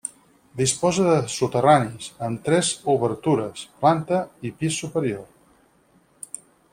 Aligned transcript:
Disposa 0.59 1.03
de 1.07 1.17
soterranis, 1.33 2.07
amb 2.29 2.41
tres 2.49 2.71
obertures, 2.95 3.67
planta 3.83 4.23
i 4.51 4.55
pis 4.63 4.81
superior. 4.85 6.43